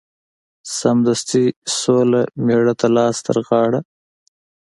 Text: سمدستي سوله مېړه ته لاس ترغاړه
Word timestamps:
سمدستي 0.77 1.45
سوله 1.79 2.21
مېړه 2.45 2.73
ته 2.79 2.87
لاس 2.95 3.17
ترغاړه 3.25 3.79